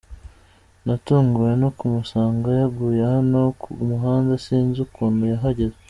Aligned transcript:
Natunguwe 0.85 1.51
no 1.61 1.69
kumusanga 1.77 2.47
yaguye 2.59 3.01
hano 3.13 3.39
ku 3.61 3.69
muhanda 3.87 4.33
sinzi 4.45 4.77
ukuntu 4.87 5.23
yahageze. 5.33 5.77